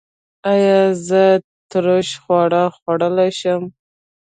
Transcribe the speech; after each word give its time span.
ایا 0.53 0.79
زه 1.07 1.23
ترش 1.71 2.09
خواړه 2.23 2.63
خوړلی 2.75 3.29
شم؟ 3.39 3.61